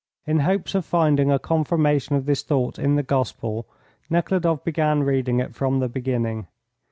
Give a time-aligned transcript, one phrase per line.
[0.25, 3.67] In hopes of finding a confirmation of this thought in the Gospel,
[4.09, 6.47] Nekhludoff began reading it from the beginning.